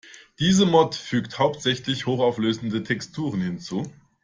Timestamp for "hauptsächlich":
1.37-2.07